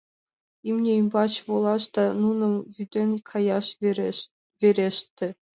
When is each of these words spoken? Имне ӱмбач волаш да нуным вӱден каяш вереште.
Имне 0.67 0.91
ӱмбач 1.01 1.33
волаш 1.47 1.83
да 1.95 2.03
нуным 2.21 2.53
вӱден 2.73 3.11
каяш 3.29 3.67
вереште. 4.63 5.27